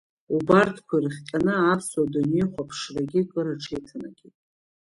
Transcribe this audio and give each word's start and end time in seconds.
Убарҭқәа 0.35 0.95
ирыхҟьаны 0.97 1.53
аԥсуа 1.71 2.01
идунеихәаԥшрагьы 2.05 3.21
кыр 3.31 3.47
аҽеиҭанакит… 3.53 4.35